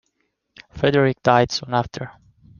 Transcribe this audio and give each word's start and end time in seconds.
Frederick 0.71 1.21
died 1.21 1.51
soon 1.51 1.75
after. 1.75 2.09